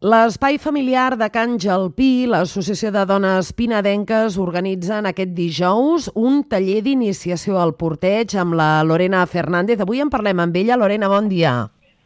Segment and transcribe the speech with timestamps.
[0.00, 7.58] L'Espai Familiar de Can Gelpí, l'Associació de Dones Pinadenques, organitzen aquest dijous un taller d'iniciació
[7.60, 9.82] al porteig amb la Lorena Fernández.
[9.84, 10.78] Avui en parlem amb ella.
[10.80, 11.52] Lorena, bon dia.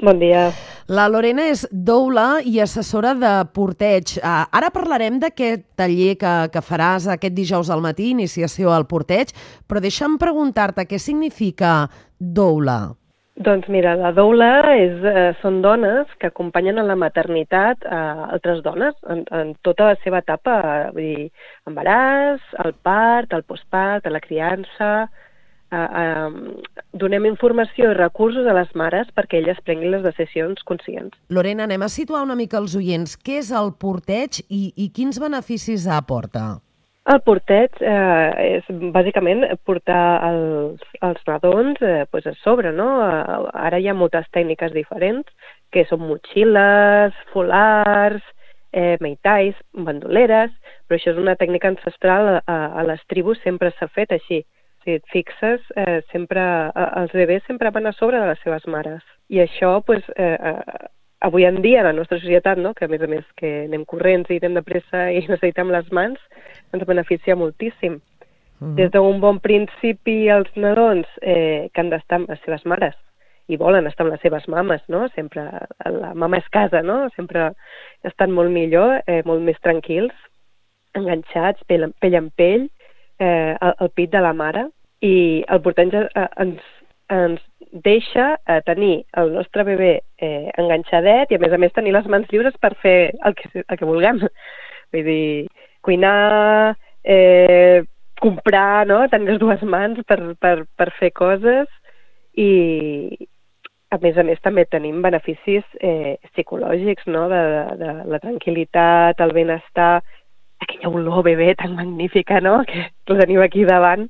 [0.00, 0.46] Bon dia.
[0.88, 4.16] La Lorena és doula i assessora de porteig.
[4.22, 9.36] Uh, ara parlarem d'aquest taller que, que faràs aquest dijous al matí, iniciació al porteig,
[9.68, 12.94] però deixa'm preguntar-te què significa doula.
[13.40, 18.60] Doncs mira, la doula és, eh, són dones que acompanyen a la maternitat a altres
[18.62, 21.28] dones en, en tota la seva etapa, vull dir,
[21.66, 25.08] embaràs, el part, el postpart, la criança...
[25.72, 31.16] Eh, eh, donem informació i recursos a les mares perquè elles prenguin les decisions conscients.
[31.32, 33.16] Lorena, anem a situar una mica els oients.
[33.16, 36.58] Què és el porteig i, i quins beneficis aporta?
[37.10, 42.86] El porteig eh, és bàsicament portar els, els nadons eh, pues a sobre, no?
[43.02, 45.26] Ara hi ha moltes tècniques diferents,
[45.74, 48.22] que són motxilles, folars,
[48.70, 50.54] eh, meitais, bandoleres,
[50.86, 54.44] però això és una tècnica ancestral, a, a les tribus sempre s'ha fet així.
[54.82, 58.66] Si et fixes, eh, sempre, eh, els bebès sempre van a sobre de les seves
[58.70, 59.02] mares.
[59.26, 60.86] I això, pues, eh, eh,
[61.22, 62.74] avui en dia, la nostra societat, no?
[62.74, 65.88] que a més a més que anem corrents i anem de pressa i necessitem les
[65.94, 66.18] mans,
[66.74, 68.00] ens beneficia moltíssim.
[68.58, 68.74] Mm -hmm.
[68.76, 72.94] Des d'un bon principi, els nadons eh, que han d'estar amb les seves mares
[73.48, 75.08] i volen estar amb les seves mames, no?
[75.14, 75.42] Sempre
[75.84, 77.08] la mama és casa, no?
[77.16, 77.52] Sempre
[78.02, 80.14] estan molt millor, eh, molt més tranquils,
[80.94, 82.68] enganxats, pell, pell en pell,
[83.18, 84.68] eh, al, al pit de la mare,
[85.02, 86.62] i el porteig eh, ens,
[87.12, 87.40] ens
[87.72, 92.08] deixa eh, tenir el nostre bebè eh, enganxadet i a més a més tenir les
[92.12, 94.20] mans lliures per fer el que, el que vulguem.
[94.92, 95.48] Vull dir,
[95.84, 97.82] cuinar, eh,
[98.20, 99.02] comprar, no?
[99.08, 101.70] tenir les dues mans per, per, per fer coses
[102.38, 102.50] i
[103.92, 107.26] a més a més també tenim beneficis eh, psicològics, no?
[107.32, 107.40] de,
[107.76, 109.94] de, de la tranquil·litat, el benestar,
[110.62, 112.60] aquella olor bebè tan magnífica, no?
[112.68, 114.08] que la teniu aquí davant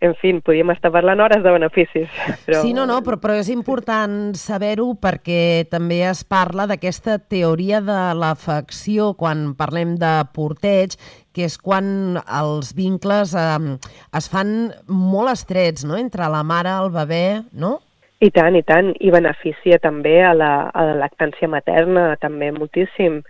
[0.00, 2.10] en fi, podríem estar parlant hores de beneficis.
[2.46, 2.60] Però...
[2.62, 7.98] Sí, no, no, però, però és important saber-ho perquè també es parla d'aquesta teoria de
[8.18, 10.94] l'afecció quan parlem de porteig,
[11.34, 13.58] que és quan els vincles eh,
[14.18, 17.26] es fan molt estrets, no?, entre la mare, el bebè,
[17.58, 17.78] no?
[18.18, 23.20] I tant, i tant, i beneficia també a la, a la lactància materna, també moltíssim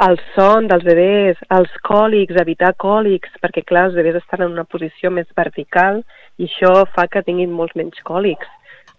[0.00, 4.64] el son dels bebès, els còlics, evitar còlics, perquè clar, els bebès estan en una
[4.64, 6.02] posició més vertical
[6.38, 8.48] i això fa que tinguin molts menys còlics.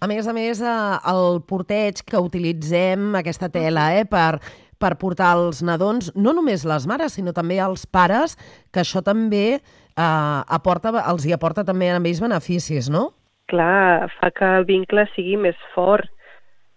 [0.04, 4.40] A més a més, eh, el porteig que utilitzem, aquesta tela, eh, per,
[4.78, 8.36] per portar els nadons, no només les mares, sinó també els pares,
[8.72, 13.14] que això també eh, aporta, els hi aporta també a ells beneficis, no?
[13.48, 16.10] Clar, fa que el vincle sigui més fort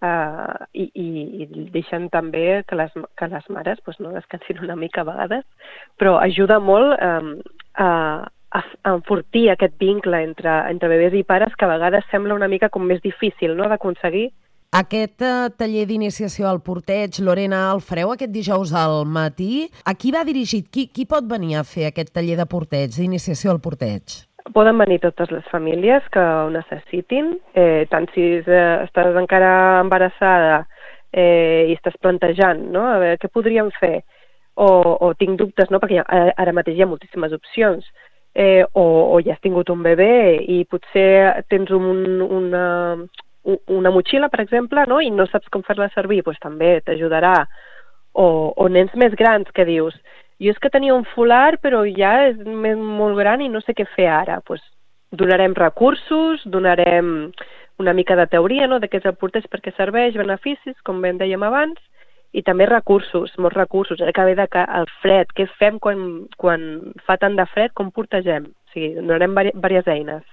[0.05, 5.03] uh, i, i, deixen també que les, que les mares pues, no descansin una mica
[5.03, 5.45] a vegades,
[6.01, 7.37] però ajuda molt um,
[7.75, 7.91] a,
[8.51, 12.49] a, a enfortir aquest vincle entre, entre bebès i pares que a vegades sembla una
[12.49, 14.31] mica com més difícil no, d'aconseguir.
[14.77, 19.69] Aquest uh, taller d'iniciació al porteig, Lorena, el fareu aquest dijous al matí.
[19.87, 20.67] A qui va dirigit?
[20.69, 24.27] Qui, qui pot venir a fer aquest taller de porteig, d'iniciació al porteig?
[24.55, 30.61] Poden venir totes les famílies que ho necessitin, eh, tant si eh, estàs encara embarassada
[31.11, 34.05] eh, i estàs plantejant, no?, a veure què podríem fer,
[34.55, 34.69] o,
[35.03, 37.89] o tinc dubtes, no?, perquè ha, ara mateix hi ha moltíssimes opcions,
[38.39, 38.85] eh, o,
[39.17, 40.13] o ja has tingut un bebè
[40.47, 42.67] i potser tens un, una,
[43.75, 47.41] una motxilla, per exemple, no?, i no saps com fer-la servir, doncs també t'ajudarà.
[48.17, 49.97] O, o nens més grans que dius,
[50.43, 53.87] jo és que tenia un folar, però ja és molt gran i no sé què
[53.95, 54.41] fer ara.
[54.45, 54.63] Pues,
[55.11, 57.31] donarem recursos, donarem
[57.79, 58.81] una mica de teoria no?
[58.81, 61.81] el porteig, perquè serveix, beneficis, com ben dèiem abans,
[62.33, 64.01] i també recursos, molts recursos.
[64.01, 66.65] Ara que ve de que el fred, què fem quan, quan
[67.07, 68.51] fa tant de fred, com portegem?
[68.51, 70.25] O sigui, donarem diverses eines.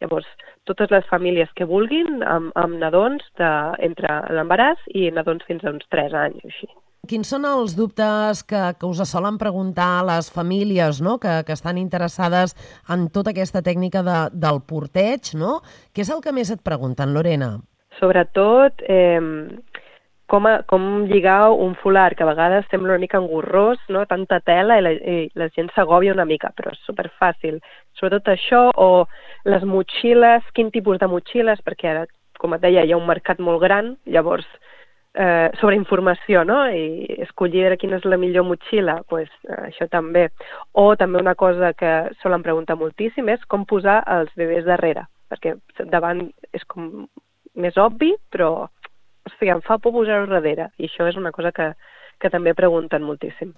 [0.00, 0.26] Llavors,
[0.70, 3.50] totes les famílies que vulguin, amb, amb nadons de,
[3.88, 6.70] entre l'embaràs i nadons fins a uns 3 anys, així.
[7.06, 11.18] Quins són els dubtes que, que us solen preguntar les famílies no?
[11.22, 12.56] que, que estan interessades
[12.90, 15.30] en tota aquesta tècnica de, del porteig?
[15.38, 15.60] No?
[15.94, 17.54] Què és el que més et pregunten, Lorena?
[18.00, 19.22] Sobretot, eh,
[20.28, 24.04] com, a, com lligar un folar, que a vegades sembla una mica engorrós, no?
[24.10, 27.62] tanta tela, i la, i la gent s'agòbia una mica, però és superfàcil.
[27.98, 29.06] Sobretot això, o
[29.48, 32.06] les motxilles, quin tipus de motxilles, perquè ara,
[32.38, 34.46] com et deia, hi ha un mercat molt gran, llavors
[35.18, 36.60] eh, sobre informació, no?
[36.70, 40.28] I escollir quina és la millor motxilla, pues, eh, això també.
[40.72, 45.56] O també una cosa que solen preguntar moltíssim és com posar els bebès darrere, perquè
[45.90, 47.08] davant és com
[47.58, 48.68] més obvi, però
[49.26, 50.70] hosti, em fa por posar-ho darrere.
[50.78, 51.72] I això és una cosa que,
[52.20, 53.52] que també pregunten moltíssim.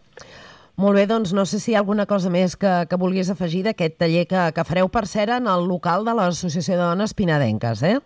[0.81, 3.67] Molt bé, doncs no sé si hi ha alguna cosa més que, que vulguis afegir
[3.67, 7.83] d'aquest taller que, que fareu per cera en el local de l'Associació de Dones Pinadenques,
[7.85, 7.99] eh?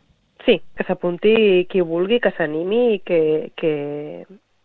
[0.44, 3.20] Sí, que s'apunti qui vulgui, que s'animi i que,
[3.56, 3.72] que,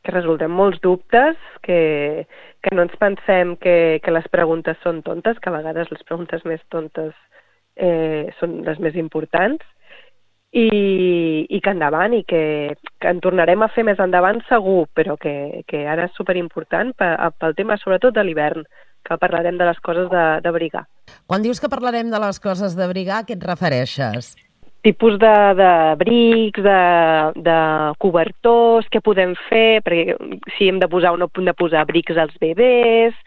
[0.03, 2.27] que resolguem molts dubtes, que,
[2.59, 6.43] que no ens pensem que, que les preguntes són tontes, que a vegades les preguntes
[6.43, 7.13] més tontes
[7.79, 9.63] eh, són les més importants,
[10.51, 15.15] i, i que endavant i que, que en tornarem a fer més endavant segur, però
[15.21, 18.65] que, que ara és superimportant pel tema sobretot de l'hivern,
[19.05, 20.83] que parlarem de les coses de, de brigar.
[21.29, 24.33] Quan dius que parlarem de les coses de brigar, a què et refereixes?
[24.81, 26.81] Tipus de, de brics, de,
[27.43, 27.59] de
[27.99, 30.15] cobertors, què podem fer, perquè
[30.55, 33.17] si hem de posar o no hem de posar brics als bebès,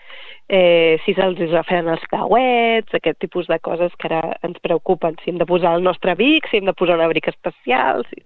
[0.49, 5.33] eh, si se'ls agafen els pauets, aquest tipus de coses que ara ens preocupen, si
[5.33, 8.25] hem de posar el nostre abric, si hem de posar un abric especial, si...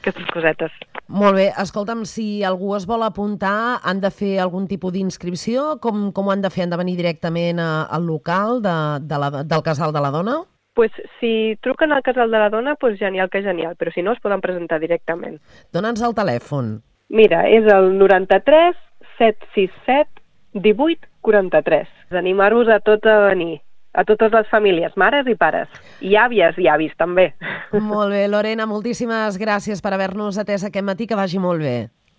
[0.00, 0.74] aquestes cosetes.
[1.08, 5.78] Molt bé, escolta'm, si algú es vol apuntar, han de fer algun tipus d'inscripció?
[5.80, 6.66] Com, com ho han de fer?
[6.66, 10.36] Han de venir directament a, al local de, de la, del Casal de la Dona?
[10.76, 14.12] Pues, si truquen al Casal de la Dona, pues genial que genial, però si no,
[14.12, 15.40] es poden presentar directament.
[15.72, 16.82] Dóna'ns el telèfon.
[17.08, 18.76] Mira, és el 93
[19.16, 20.20] 767
[20.60, 21.88] 1843.
[22.20, 23.62] Animar-vos a tot a venir,
[23.96, 25.72] a totes les famílies, mares i pares,
[26.04, 27.30] i àvies i avis també.
[27.72, 31.76] Molt bé, Lorena, moltíssimes gràcies per haver-nos atès aquest matí, que vagi molt bé.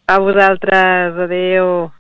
[0.09, 1.91] A vosaltres, adeu.